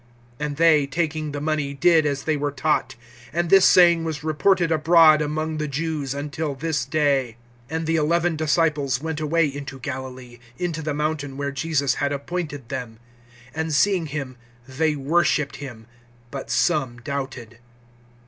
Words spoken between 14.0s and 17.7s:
him, they worshiped him; but some doubted.